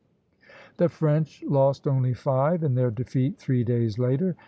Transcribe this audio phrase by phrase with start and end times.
[0.77, 4.35] The French lost only five in their defeat three days later.